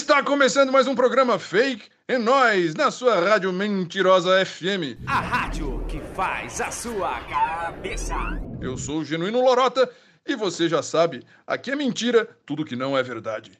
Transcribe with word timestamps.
Está 0.00 0.22
começando 0.22 0.72
mais 0.72 0.86
um 0.86 0.94
programa 0.94 1.38
fake. 1.38 1.90
É 2.08 2.16
nós, 2.16 2.74
na 2.74 2.90
sua 2.90 3.20
rádio 3.20 3.52
mentirosa 3.52 4.44
FM. 4.46 4.96
A 5.06 5.20
rádio 5.20 5.84
que 5.86 6.00
faz 6.16 6.58
a 6.58 6.70
sua 6.70 7.20
cabeça. 7.24 8.14
Eu 8.62 8.78
sou 8.78 9.00
o 9.00 9.04
Genuíno 9.04 9.42
Lorota 9.42 9.88
e 10.26 10.34
você 10.34 10.70
já 10.70 10.82
sabe, 10.82 11.22
aqui 11.46 11.70
é 11.70 11.76
mentira, 11.76 12.26
tudo 12.46 12.64
que 12.64 12.74
não 12.74 12.96
é 12.96 13.02
verdade. 13.02 13.52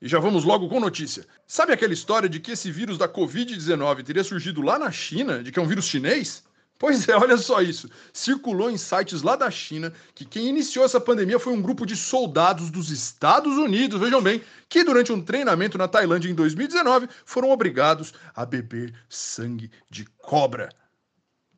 E 0.00 0.06
já 0.06 0.20
vamos 0.20 0.44
logo 0.44 0.68
com 0.68 0.78
notícia. 0.78 1.24
Sabe 1.46 1.72
aquela 1.72 1.94
história 1.94 2.28
de 2.28 2.40
que 2.40 2.52
esse 2.52 2.70
vírus 2.70 2.98
da 2.98 3.08
Covid-19 3.08 4.04
teria 4.04 4.22
surgido 4.22 4.60
lá 4.60 4.78
na 4.78 4.92
China, 4.92 5.42
de 5.42 5.50
que 5.50 5.58
é 5.58 5.62
um 5.62 5.66
vírus 5.66 5.86
chinês? 5.86 6.44
Pois 6.78 7.08
é, 7.08 7.16
olha 7.16 7.38
só 7.38 7.62
isso. 7.62 7.88
Circulou 8.12 8.70
em 8.70 8.76
sites 8.76 9.22
lá 9.22 9.34
da 9.34 9.50
China 9.50 9.92
que 10.14 10.26
quem 10.26 10.48
iniciou 10.48 10.84
essa 10.84 11.00
pandemia 11.00 11.38
foi 11.38 11.52
um 11.52 11.62
grupo 11.62 11.86
de 11.86 11.96
soldados 11.96 12.70
dos 12.70 12.90
Estados 12.90 13.56
Unidos, 13.56 13.98
vejam 13.98 14.20
bem, 14.20 14.42
que 14.68 14.84
durante 14.84 15.10
um 15.12 15.22
treinamento 15.22 15.78
na 15.78 15.88
Tailândia 15.88 16.28
em 16.28 16.34
2019 16.34 17.08
foram 17.24 17.50
obrigados 17.50 18.12
a 18.34 18.44
beber 18.44 18.92
sangue 19.08 19.70
de 19.90 20.04
cobra. 20.18 20.68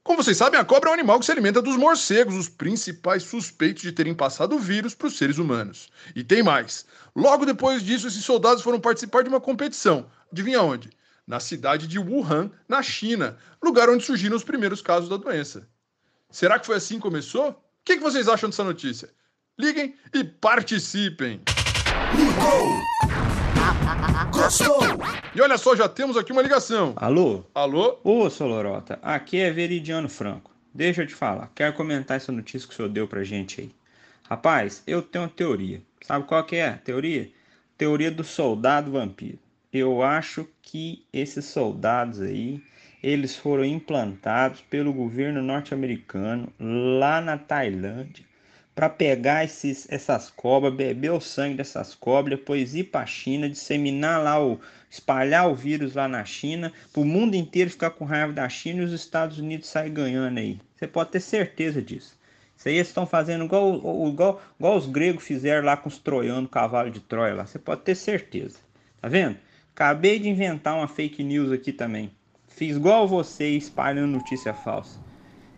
Como 0.04 0.22
vocês 0.22 0.38
sabem, 0.38 0.58
a 0.58 0.64
cobra 0.64 0.88
é 0.88 0.92
um 0.92 0.94
animal 0.94 1.18
que 1.18 1.26
se 1.26 1.32
alimenta 1.32 1.60
dos 1.60 1.76
morcegos, 1.76 2.34
os 2.34 2.48
principais 2.48 3.24
suspeitos 3.24 3.82
de 3.82 3.92
terem 3.92 4.14
passado 4.14 4.54
o 4.54 4.58
vírus 4.58 4.94
para 4.94 5.08
os 5.08 5.18
seres 5.18 5.36
humanos. 5.36 5.90
E 6.14 6.24
tem 6.24 6.42
mais. 6.42 6.86
Logo 7.14 7.44
depois 7.44 7.82
disso, 7.82 8.06
esses 8.06 8.24
soldados 8.24 8.62
foram 8.62 8.80
participar 8.80 9.22
de 9.22 9.28
uma 9.28 9.40
competição. 9.40 10.08
Adivinha 10.32 10.62
onde? 10.62 10.88
Na 11.28 11.38
cidade 11.38 11.86
de 11.86 11.98
Wuhan, 11.98 12.50
na 12.66 12.82
China, 12.82 13.36
lugar 13.62 13.90
onde 13.90 14.02
surgiram 14.02 14.34
os 14.34 14.42
primeiros 14.42 14.80
casos 14.80 15.10
da 15.10 15.18
doença. 15.18 15.68
Será 16.30 16.58
que 16.58 16.64
foi 16.64 16.76
assim 16.76 16.94
que 16.94 17.02
começou? 17.02 17.50
O 17.50 17.56
que, 17.84 17.96
vocês 17.96 18.28
acham 18.28 18.48
dessa 18.48 18.64
notícia? 18.64 19.10
Liguem 19.58 19.94
e 20.14 20.24
participem! 20.24 21.42
Ligou! 22.16 22.80
Gostou? 24.32 24.80
E 25.34 25.40
olha 25.42 25.58
só, 25.58 25.76
já 25.76 25.86
temos 25.86 26.16
aqui 26.16 26.32
uma 26.32 26.40
ligação. 26.40 26.94
Alô? 26.96 27.44
Alô? 27.54 27.98
Ô, 28.02 28.30
Solorota, 28.30 28.98
aqui 29.02 29.38
é 29.38 29.52
Veridiano 29.52 30.08
Franco. 30.08 30.50
Deixa 30.72 31.02
eu 31.02 31.06
te 31.06 31.14
falar, 31.14 31.52
quero 31.54 31.74
comentar 31.74 32.16
essa 32.16 32.32
notícia 32.32 32.66
que 32.66 32.72
o 32.72 32.76
senhor 32.76 32.88
deu 32.88 33.06
pra 33.06 33.22
gente 33.22 33.60
aí. 33.60 33.74
Rapaz, 34.22 34.82
eu 34.86 35.02
tenho 35.02 35.24
uma 35.24 35.30
teoria. 35.30 35.82
Sabe 36.06 36.24
qual 36.24 36.42
que 36.44 36.56
é 36.56 36.68
a 36.68 36.78
teoria? 36.78 37.30
Teoria 37.76 38.10
do 38.10 38.24
soldado 38.24 38.92
vampiro. 38.92 39.38
Eu 39.70 40.02
acho 40.02 40.48
que 40.62 41.06
esses 41.12 41.44
soldados 41.44 42.22
aí, 42.22 42.62
eles 43.02 43.36
foram 43.36 43.66
implantados 43.66 44.62
pelo 44.62 44.94
governo 44.94 45.42
norte-americano 45.42 46.50
lá 46.58 47.20
na 47.20 47.36
Tailândia 47.36 48.24
para 48.74 48.88
pegar 48.88 49.44
esses, 49.44 49.86
essas 49.90 50.30
cobras, 50.30 50.72
beber 50.72 51.10
o 51.10 51.20
sangue 51.20 51.56
dessas 51.56 51.94
cobras, 51.94 52.38
depois 52.38 52.74
ir 52.74 52.84
para 52.84 53.02
a 53.02 53.06
China, 53.06 53.48
disseminar 53.48 54.22
lá 54.22 54.42
o 54.42 54.58
espalhar 54.88 55.50
o 55.50 55.54
vírus 55.54 55.94
lá 55.94 56.08
na 56.08 56.24
China, 56.24 56.72
para 56.90 57.02
o 57.02 57.04
mundo 57.04 57.34
inteiro 57.34 57.70
ficar 57.70 57.90
com 57.90 58.06
raiva 58.06 58.32
da 58.32 58.48
China 58.48 58.80
e 58.80 58.84
os 58.84 58.92
Estados 58.92 59.38
Unidos 59.38 59.68
sair 59.68 59.90
ganhando 59.90 60.38
aí. 60.38 60.58
Você 60.76 60.86
pode 60.86 61.10
ter 61.10 61.20
certeza 61.20 61.82
disso. 61.82 62.16
Isso 62.56 62.68
aí 62.68 62.76
eles 62.76 62.88
estão 62.88 63.06
fazendo 63.06 63.44
igual, 63.44 63.76
igual, 64.08 64.40
igual 64.58 64.76
os 64.76 64.86
gregos 64.86 65.24
fizeram 65.24 65.66
lá 65.66 65.76
com 65.76 65.88
os 65.88 65.98
troianos, 65.98 66.50
cavalo 66.50 66.90
de 66.90 67.00
Troia 67.00 67.34
lá. 67.34 67.44
Você 67.44 67.58
pode 67.58 67.82
ter 67.82 67.94
certeza. 67.94 68.58
Tá 69.00 69.08
vendo? 69.08 69.36
Acabei 69.78 70.18
de 70.18 70.28
inventar 70.28 70.74
uma 70.74 70.88
fake 70.88 71.22
news 71.22 71.52
aqui 71.52 71.72
também. 71.72 72.10
Fiz 72.48 72.74
igual 72.74 73.06
você 73.06 73.50
espalhando 73.50 74.10
notícia 74.10 74.52
falsa. 74.52 74.98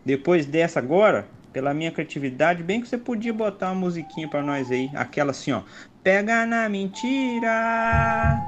Depois 0.05 0.45
dessa 0.45 0.77
agora, 0.77 1.27
pela 1.51 1.73
minha 1.73 1.91
criatividade, 1.91 2.61
bem 2.61 2.81
que 2.81 2.87
você 2.87 2.99
podia 2.99 3.33
botar 3.33 3.71
uma 3.71 3.79
musiquinha 3.81 4.27
para 4.27 4.43
nós 4.43 4.69
aí, 4.69 4.91
aquela 4.93 5.31
assim, 5.31 5.51
ó. 5.51 5.63
Pega 6.03 6.45
na 6.45 6.69
mentira. 6.69 8.39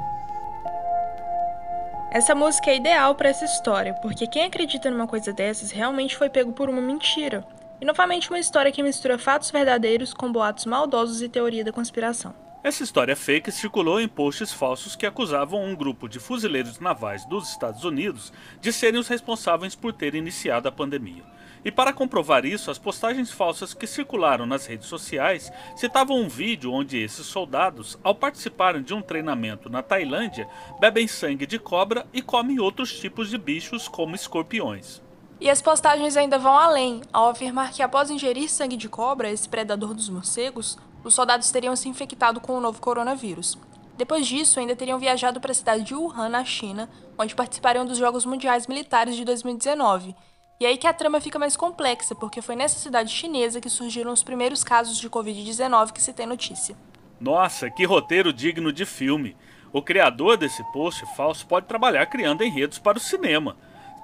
Essa 2.12 2.36
música 2.36 2.70
é 2.70 2.76
ideal 2.76 3.16
para 3.16 3.30
essa 3.30 3.46
história, 3.46 3.96
porque 3.96 4.28
quem 4.28 4.44
acredita 4.44 4.92
numa 4.92 5.08
coisa 5.08 5.34
dessas 5.34 5.72
realmente 5.72 6.16
foi 6.16 6.30
pego 6.30 6.52
por 6.52 6.70
uma 6.70 6.84
mentira. 6.84 7.44
E 7.82 7.86
novamente 7.86 8.30
uma 8.30 8.40
história 8.40 8.72
que 8.72 8.84
mistura 8.84 9.18
fatos 9.18 9.52
verdadeiros 9.52 10.14
com 10.14 10.32
boatos 10.32 10.66
maldosos 10.66 11.22
e 11.22 11.30
teoria 11.30 11.64
da 11.64 11.72
conspiração. 11.72 12.34
Essa 12.64 12.82
história 12.82 13.14
fake 13.14 13.52
circulou 13.52 14.00
em 14.00 14.08
posts 14.08 14.54
falsos 14.54 14.96
que 14.96 15.06
acusavam 15.06 15.62
um 15.62 15.76
grupo 15.76 16.08
de 16.08 16.18
fuzileiros 16.18 16.80
navais 16.80 17.26
dos 17.26 17.50
Estados 17.50 17.84
Unidos 17.84 18.32
de 18.62 18.72
serem 18.72 19.02
os 19.02 19.10
responsáveis 19.10 19.76
por 19.76 19.92
ter 19.92 20.16
iniciado 20.16 20.70
a 20.70 20.72
pandemia. 20.72 21.24
E 21.66 21.72
para 21.72 21.92
comprovar 21.92 22.46
isso, 22.46 22.72
as 22.72 22.78
postagens 22.78 23.32
falsas 23.32 23.74
que 23.74 23.86
circularam 23.86 24.46
nas 24.46 24.66
redes 24.66 24.88
sociais 24.88 25.52
citavam 25.76 26.22
um 26.22 26.30
vídeo 26.30 26.72
onde 26.72 26.98
esses 26.98 27.26
soldados, 27.26 28.00
ao 28.02 28.16
participarem 28.16 28.82
de 28.82 28.94
um 28.94 29.02
treinamento 29.02 29.70
na 29.70 29.82
Tailândia, 29.82 30.48
bebem 30.80 31.06
sangue 31.06 31.46
de 31.46 31.60
cobra 31.60 32.06
e 32.14 32.22
comem 32.22 32.62
outros 32.62 32.98
tipos 32.98 33.30
de 33.30 33.38
bichos 33.38 33.90
como 33.90 34.16
escorpiões. 34.16 35.02
E 35.44 35.50
as 35.50 35.62
postagens 35.62 36.16
ainda 36.16 36.40
vão 36.40 36.58
além, 36.58 37.02
ao 37.12 37.28
afirmar 37.28 37.74
que 37.74 37.84
após 37.84 38.10
ingerir 38.10 38.50
sangue 38.50 38.78
de 38.78 38.88
cobra, 38.88 39.30
esse 39.30 39.50
predador 39.50 39.94
dos 39.94 40.08
morcegos, 40.08 40.78
os 41.04 41.14
soldados 41.14 41.52
teriam 41.52 41.76
se 41.76 41.90
infectado 41.90 42.40
com 42.40 42.54
o 42.54 42.62
novo 42.62 42.80
coronavírus. 42.80 43.58
Depois 43.98 44.26
disso, 44.26 44.58
ainda 44.58 44.74
teriam 44.74 44.98
viajado 44.98 45.42
para 45.42 45.52
a 45.52 45.54
cidade 45.54 45.84
de 45.84 45.94
Wuhan, 45.94 46.30
na 46.30 46.46
China, 46.46 46.90
onde 47.18 47.36
participariam 47.36 47.86
dos 47.86 47.98
Jogos 47.98 48.26
Mundiais 48.26 48.68
Militares 48.68 49.18
de 49.18 49.26
2019 49.26 50.16
e 50.60 50.66
aí 50.66 50.78
que 50.78 50.88
a 50.88 50.94
trama 50.94 51.20
fica 51.20 51.38
mais 51.38 51.58
complexa, 51.58 52.16
porque 52.16 52.42
foi 52.42 52.56
nessa 52.56 52.80
cidade 52.80 53.12
chinesa 53.12 53.60
que 53.60 53.70
surgiram 53.70 54.14
os 54.14 54.24
primeiros 54.24 54.64
casos 54.64 54.98
de 54.98 55.10
Covid-19 55.10 55.92
que 55.92 56.02
se 56.02 56.14
tem 56.14 56.26
notícia. 56.26 56.74
Nossa, 57.20 57.70
que 57.70 57.84
roteiro 57.84 58.32
digno 58.32 58.72
de 58.72 58.86
filme! 58.86 59.36
O 59.74 59.82
criador 59.82 60.38
desse 60.38 60.64
post 60.72 61.04
falso 61.18 61.46
pode 61.48 61.66
trabalhar 61.66 62.06
criando 62.06 62.46
enredos 62.46 62.80
para 62.80 62.98
o 62.98 63.02
cinema. 63.02 63.58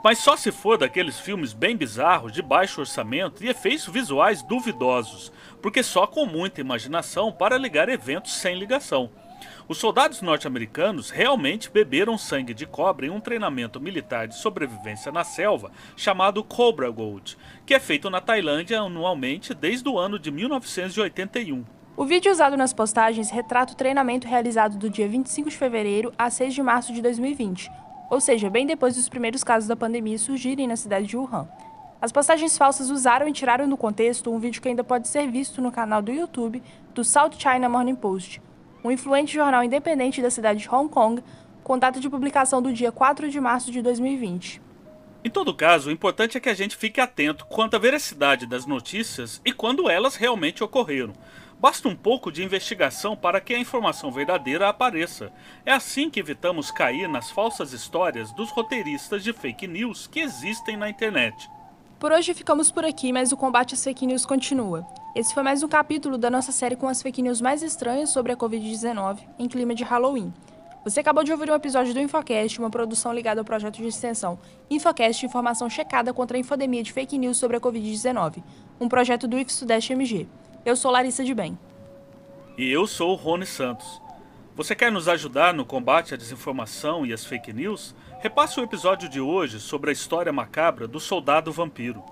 Mas 0.03 0.19
só 0.19 0.37
se 0.37 0.51
for 0.51 0.77
daqueles 0.77 1.19
filmes 1.19 1.51
bem 1.51 1.75
bizarros, 1.75 2.31
de 2.31 2.41
baixo 2.41 2.79
orçamento 2.79 3.43
e 3.43 3.49
efeitos 3.49 3.87
visuais 3.87 4.41
duvidosos, 4.41 5.31
porque 5.61 5.83
só 5.83 6.07
com 6.07 6.25
muita 6.25 6.61
imaginação 6.61 7.31
para 7.31 7.57
ligar 7.57 7.89
eventos 7.89 8.33
sem 8.33 8.57
ligação. 8.57 9.09
Os 9.67 9.77
soldados 9.77 10.21
norte-americanos 10.21 11.09
realmente 11.09 11.69
beberam 11.69 12.17
sangue 12.17 12.53
de 12.53 12.65
cobra 12.65 13.05
em 13.05 13.09
um 13.09 13.19
treinamento 13.19 13.79
militar 13.79 14.27
de 14.27 14.37
sobrevivência 14.37 15.11
na 15.11 15.23
selva 15.23 15.71
chamado 15.95 16.43
Cobra 16.43 16.89
Gold, 16.89 17.37
que 17.65 17.73
é 17.73 17.79
feito 17.79 18.09
na 18.09 18.21
Tailândia 18.21 18.79
anualmente 18.79 19.53
desde 19.53 19.87
o 19.87 19.99
ano 19.99 20.17
de 20.17 20.31
1981. 20.31 21.63
O 21.95 22.05
vídeo 22.05 22.31
usado 22.31 22.55
nas 22.55 22.73
postagens 22.73 23.29
retrata 23.29 23.73
o 23.73 23.75
treinamento 23.75 24.27
realizado 24.27 24.77
do 24.77 24.89
dia 24.89 25.07
25 25.07 25.49
de 25.49 25.57
fevereiro 25.57 26.13
a 26.17 26.29
6 26.29 26.53
de 26.53 26.63
março 26.63 26.93
de 26.93 27.01
2020, 27.01 27.69
ou 28.09 28.19
seja, 28.19 28.49
bem 28.49 28.65
depois 28.65 28.95
dos 28.95 29.07
primeiros 29.07 29.43
casos 29.43 29.67
da 29.67 29.75
pandemia 29.75 30.17
surgirem 30.17 30.67
na 30.67 30.75
cidade 30.75 31.05
de 31.05 31.15
Wuhan. 31.15 31.47
As 32.01 32.11
postagens 32.11 32.57
falsas 32.57 32.89
usaram 32.89 33.27
e 33.27 33.33
tiraram 33.33 33.67
do 33.67 33.75
contexto 33.75 34.31
um 34.31 34.39
vídeo 34.39 34.61
que 34.61 34.69
ainda 34.69 34.83
pode 34.83 35.07
ser 35.07 35.29
visto 35.29 35.61
no 35.61 35.71
canal 35.71 36.01
do 36.01 36.11
YouTube 36.11 36.63
do 36.93 37.03
South 37.03 37.31
China 37.37 37.67
Morning 37.67 37.95
Post, 37.95 38.41
um 38.83 38.89
influente 38.89 39.33
jornal 39.33 39.63
independente 39.63 40.21
da 40.21 40.31
cidade 40.31 40.61
de 40.61 40.69
Hong 40.69 40.89
Kong, 40.89 41.21
com 41.63 41.77
data 41.77 41.99
de 41.99 42.09
publicação 42.09 42.61
do 42.61 42.71
dia 42.71 42.91
4 42.91 43.29
de 43.29 43.39
março 43.39 43.69
de 43.71 43.81
2020. 43.81 44.61
Em 45.21 45.29
todo 45.29 45.53
caso, 45.53 45.89
o 45.89 45.91
importante 45.91 46.37
é 46.37 46.39
que 46.39 46.47
a 46.47 46.53
gente 46.53 46.77
fique 46.77 47.01
atento 47.01 47.45
quanto 47.45 47.75
à 47.75 47.79
veracidade 47.79 48.45
das 48.45 48.65
notícias 48.65 49.41
e 49.43 49.51
quando 49.51 49.89
elas 49.89 50.15
realmente 50.15 50.63
ocorreram. 50.63 51.13
Basta 51.59 51.89
um 51.89 51.95
pouco 51.95 52.31
de 52.31 52.41
investigação 52.41 53.17
para 53.17 53.41
que 53.41 53.53
a 53.53 53.59
informação 53.59 54.09
verdadeira 54.09 54.69
apareça. 54.69 55.29
É 55.65 55.73
assim 55.73 56.09
que 56.09 56.17
evitamos 56.17 56.71
cair 56.71 57.09
nas 57.09 57.29
falsas 57.29 57.73
histórias 57.73 58.31
dos 58.31 58.49
roteiristas 58.49 59.25
de 59.25 59.33
fake 59.33 59.67
news 59.67 60.07
que 60.07 60.21
existem 60.21 60.77
na 60.77 60.89
internet. 60.89 61.49
Por 61.99 62.13
hoje 62.13 62.33
ficamos 62.33 62.71
por 62.71 62.85
aqui, 62.85 63.11
mas 63.11 63.33
o 63.33 63.37
combate 63.37 63.73
às 63.73 63.83
fake 63.83 64.07
news 64.07 64.25
continua. 64.25 64.87
Esse 65.13 65.33
foi 65.33 65.43
mais 65.43 65.61
um 65.61 65.67
capítulo 65.67 66.17
da 66.17 66.29
nossa 66.29 66.53
série 66.53 66.77
com 66.77 66.87
as 66.87 67.01
fake 67.01 67.21
news 67.21 67.41
mais 67.41 67.61
estranhas 67.61 68.09
sobre 68.09 68.31
a 68.31 68.37
Covid-19 68.37 69.19
em 69.37 69.49
clima 69.49 69.75
de 69.75 69.83
Halloween. 69.83 70.33
Você 70.85 71.01
acabou 71.01 71.25
de 71.25 71.33
ouvir 71.33 71.51
um 71.51 71.55
episódio 71.55 71.93
do 71.93 71.99
Infocast, 71.99 72.57
uma 72.57 72.69
produção 72.69 73.11
ligada 73.11 73.41
ao 73.41 73.45
projeto 73.45 73.75
de 73.75 73.87
extensão 73.87 74.39
Infocast 74.69 75.25
Informação 75.25 75.69
Checada 75.69 76.13
contra 76.13 76.37
a 76.37 76.39
Infodemia 76.39 76.81
de 76.81 76.93
Fake 76.93 77.17
News 77.17 77.35
sobre 77.35 77.57
a 77.57 77.59
Covid-19, 77.59 78.41
um 78.79 78.87
projeto 78.87 79.27
do 79.27 79.37
IF 79.37 79.51
Sudeste 79.51 79.91
MG. 79.91 80.25
Eu 80.65 80.75
sou 80.75 80.91
Larissa 80.91 81.23
de 81.23 81.33
Bem. 81.33 81.57
E 82.57 82.69
eu 82.69 82.85
sou 82.85 83.15
Rony 83.15 83.45
Santos. 83.45 84.01
Você 84.55 84.75
quer 84.75 84.91
nos 84.91 85.07
ajudar 85.07 85.53
no 85.53 85.65
combate 85.65 86.13
à 86.13 86.17
desinformação 86.17 87.05
e 87.05 87.13
às 87.13 87.23
fake 87.23 87.53
news? 87.53 87.95
Repasse 88.19 88.59
o 88.59 88.63
episódio 88.63 89.07
de 89.07 89.21
hoje 89.21 89.57
sobre 89.57 89.89
a 89.89 89.93
história 89.93 90.33
macabra 90.33 90.85
do 90.85 90.99
soldado 90.99 91.49
vampiro. 91.49 92.03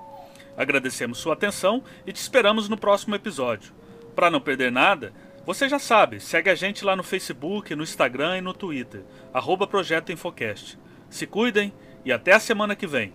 Agradecemos 0.56 1.18
sua 1.18 1.34
atenção 1.34 1.84
e 2.06 2.14
te 2.14 2.22
esperamos 2.22 2.70
no 2.70 2.78
próximo 2.78 3.16
episódio. 3.16 3.74
Para 4.16 4.32
não 4.32 4.40
perder 4.40 4.72
nada, 4.72 5.14
você 5.46 5.68
já 5.68 5.78
sabe, 5.78 6.22
segue 6.22 6.50
a 6.50 6.56
gente 6.56 6.86
lá 6.86 6.96
no 6.96 7.04
Facebook, 7.04 7.76
no 7.76 7.84
Instagram 7.84 8.38
e 8.38 8.42
no 8.42 8.54
Twitter, 8.54 9.04
arroba 9.34 9.68
Projeto 9.68 10.14
Infocast. 10.14 10.80
Se 11.10 11.28
cuidem 11.28 11.74
e 12.06 12.14
até 12.14 12.32
a 12.32 12.40
semana 12.40 12.78
que 12.78 12.88
vem. 12.88 13.14